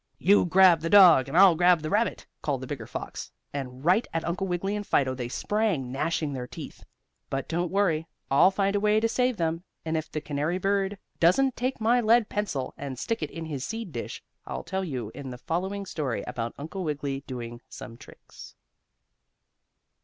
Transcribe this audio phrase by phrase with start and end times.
[0.17, 4.07] "You grab the dog and I'll grab the rabbit," called the biggest fox, and right
[4.11, 6.83] at Uncle Wiggily and Fido they sprang, gnashing their teeth.
[7.29, 8.07] But don't worry.
[8.31, 12.01] I'll find a way to save them, and if the canary bird doesn't take my
[12.01, 15.85] lead pencil and stick it in his seed dish I'll tell you in the following
[15.85, 18.55] story about Uncle Wiggily doing some tricks.